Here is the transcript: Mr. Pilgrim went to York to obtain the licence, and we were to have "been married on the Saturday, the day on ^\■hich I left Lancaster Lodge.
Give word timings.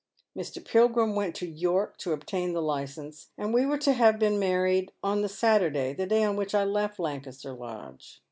Mr. 0.35 0.65
Pilgrim 0.65 1.13
went 1.13 1.35
to 1.35 1.47
York 1.47 1.95
to 1.97 2.11
obtain 2.11 2.53
the 2.53 2.61
licence, 2.63 3.27
and 3.37 3.53
we 3.53 3.67
were 3.67 3.77
to 3.77 3.93
have 3.93 4.17
"been 4.17 4.39
married 4.39 4.91
on 5.03 5.21
the 5.21 5.29
Saturday, 5.29 5.93
the 5.93 6.07
day 6.07 6.23
on 6.23 6.35
^\■hich 6.37 6.55
I 6.57 6.63
left 6.63 6.97
Lancaster 6.97 7.53
Lodge. 7.53 8.19